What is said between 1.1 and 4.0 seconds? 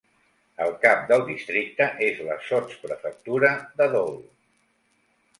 districte és la sotsprefectura de